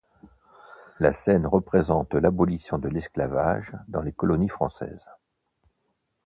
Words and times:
La 0.99 1.13
scène 1.13 1.45
représente 1.45 2.15
l'abolition 2.15 2.79
de 2.79 2.87
l’esclavage 2.89 3.73
dans 3.87 4.01
les 4.01 4.11
colonies 4.13 4.49
françaises. 4.49 5.07